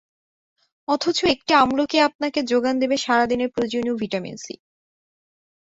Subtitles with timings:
[0.87, 4.55] অথচ একটি আমলকি আপনাকে জোগান দেবে সারা দিনের প্রয়োজনীয় ভিটামিন সি।